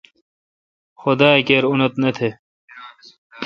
خدا 1.01 1.29
اکیر 1.37 1.63
اونتھ 1.69 1.97
نہ 2.01 2.11
تھ۔ 2.17 2.29